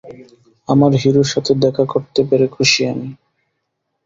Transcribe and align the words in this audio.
আমার 0.67 0.91
হিরোর 1.01 1.27
সাথে 1.33 1.51
দেখা 1.63 1.83
করতে 1.93 2.21
পেরে 2.29 2.47
খুশি 2.47 2.81
আমি। 2.91 3.07